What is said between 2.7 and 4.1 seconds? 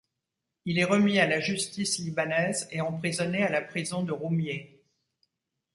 et emprisonné à la prison